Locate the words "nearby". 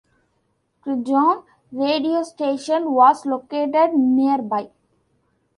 3.93-4.71